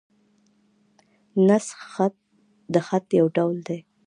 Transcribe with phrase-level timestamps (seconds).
[1.47, 2.15] نسخ خط؛
[2.73, 3.81] د خط یو ډول دﺉ.